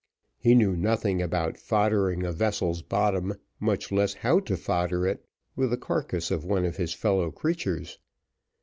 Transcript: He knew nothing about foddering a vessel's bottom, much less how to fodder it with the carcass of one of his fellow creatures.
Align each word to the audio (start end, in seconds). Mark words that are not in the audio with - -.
He 0.39 0.55
knew 0.55 0.75
nothing 0.75 1.21
about 1.21 1.59
foddering 1.59 2.23
a 2.25 2.31
vessel's 2.31 2.81
bottom, 2.81 3.35
much 3.59 3.91
less 3.91 4.15
how 4.15 4.39
to 4.39 4.57
fodder 4.57 5.05
it 5.05 5.23
with 5.55 5.69
the 5.69 5.77
carcass 5.77 6.31
of 6.31 6.43
one 6.43 6.65
of 6.65 6.77
his 6.77 6.95
fellow 6.95 7.29
creatures. 7.29 7.99